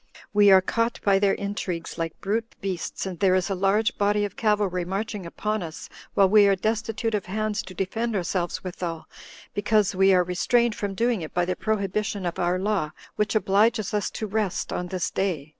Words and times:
We 0.33 0.49
are 0.49 0.63
caught 0.63 0.99
by 1.03 1.19
their 1.19 1.35
intrigues 1.35 1.95
like 1.99 2.19
brute 2.21 2.55
beasts, 2.59 3.05
and 3.05 3.19
there 3.19 3.35
is 3.35 3.51
a 3.51 3.53
large 3.53 3.99
body 3.99 4.25
of 4.25 4.35
cavalry 4.35 4.83
marching 4.83 5.27
upon 5.27 5.61
us, 5.61 5.89
while 6.15 6.27
we 6.27 6.47
are 6.47 6.55
destitute 6.55 7.13
of 7.13 7.27
hands 7.27 7.61
to 7.61 7.75
defend 7.75 8.15
ourselves 8.15 8.63
withal, 8.63 9.07
because 9.53 9.93
we 9.93 10.11
are 10.11 10.23
restrained 10.23 10.73
from 10.73 10.95
doing 10.95 11.21
it 11.21 11.35
by 11.35 11.45
the 11.45 11.55
prohibition 11.55 12.25
of 12.25 12.39
our 12.39 12.57
law, 12.57 12.89
which 13.15 13.35
obliges 13.35 13.93
us 13.93 14.09
to 14.17 14.25
rest 14.25 14.73
[on 14.73 14.87
this 14.87 15.11
day]." 15.11 15.49